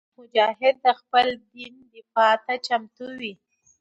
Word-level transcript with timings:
مجاهد 0.19 0.75
د 0.85 0.87
خپل 0.99 1.27
دین 1.51 1.73
دفاع 1.93 2.33
ته 2.45 2.53
چمتو 2.67 3.05
وي. 3.19 3.33